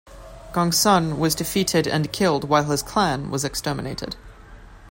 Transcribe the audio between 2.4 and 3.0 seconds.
while his